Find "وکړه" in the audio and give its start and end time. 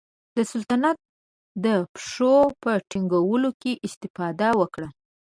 4.61-4.89